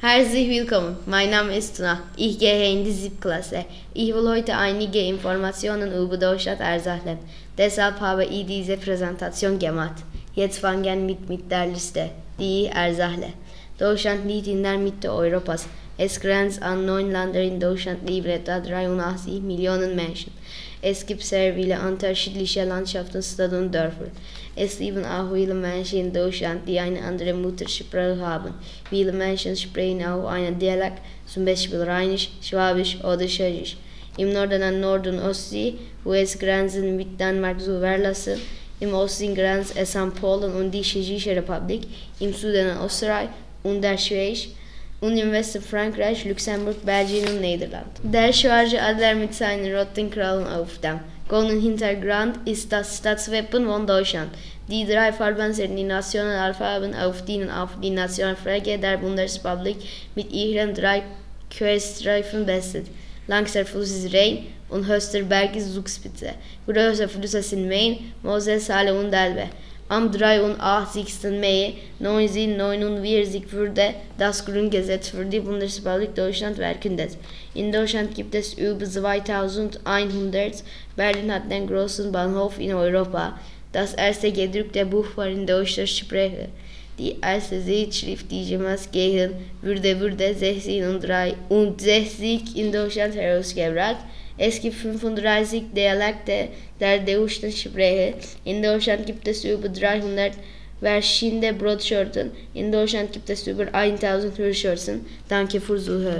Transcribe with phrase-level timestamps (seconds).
[0.00, 2.04] Herzlich willkommen, mein Name ist Tuna.
[2.16, 3.64] Ich gehe in die Siebklasse.
[3.92, 7.18] Ich will heute einige Informationen über Deutschland ersammeln.
[7.58, 10.04] Deshalb habe ich diese Präsentation gemacht.
[10.36, 13.32] Jetzt fangen wir mit der Liste, die ersammle.
[13.76, 15.66] Deutschland liegt in der Mitte Europas.
[16.00, 17.42] Es grenzt an neun Länder.
[17.42, 20.32] In Deutschland leben etwa 83 Millionen Menschen.
[20.80, 24.06] Es gibt sehr viele unterschiedliche Landschaften, Städte und Dörfer.
[24.54, 28.54] Es leben auch viele Menschen in Deutschland, die eine andere Muttersprache haben.
[28.88, 33.76] Viele Menschen sprechen auch einen Dialekt, zum Beispiel Rheinisch, Schwabisch oder Tschechisch.
[34.18, 35.74] Im Norden an Nord- und Ostsee,
[36.04, 38.40] wo es Grenzen mit Dänemark zu verlassen,
[38.78, 41.88] im Osten grenzt es an Polen und die Tschechische Republik,
[42.20, 43.30] im Süden an Österreich
[43.64, 44.46] und der Schweiz
[45.00, 47.86] Westen Frankreich, Luxemburg, Belgien und Niederland.
[48.02, 50.98] Der schwarze Adler mit seinen roten Krallen auf dem
[51.28, 54.30] goldenen Hintergrund ist das Staatswappen von Deutschland.
[54.66, 59.76] Die drei Farben sind die Nationalfarben, auf denen auch die Nationalflagge der Bundesrepublik
[60.14, 61.02] mit ihren drei
[61.50, 62.86] Querstreifen besteht.
[63.28, 66.30] Längster Fluss ist Rhein und höchster Berg ist Zugspitze.
[66.66, 69.48] Größere Flüsse sind Main, Mosel, Saale und Elbe.
[69.90, 71.40] Am 83.
[71.40, 77.16] Mai 1949 wurde das Grundgesetz für die Bundesrepublik Deutschland verkündet.
[77.54, 80.62] In Deutschland gibt es über 2100.
[80.94, 83.40] Berlin hat den größten Bahnhof in Europa.
[83.72, 86.50] Das erste gedruckte Buch war in deutscher Sprache.
[86.98, 89.32] Die erste Zeitschrift, die jemals gehen
[89.62, 93.98] würde, wurde 1663 in Deutschland herausgebracht.
[94.36, 96.48] Es gibt 35 Dialekte
[96.80, 98.14] der deutschen Sprache.
[98.44, 100.32] In Deutschland gibt es über 300
[100.80, 102.32] verschiedene Brotsorten.
[102.54, 105.06] In Deutschland gibt es über 1000 Hörsorten.
[105.28, 106.16] Danke fürs Zuhören.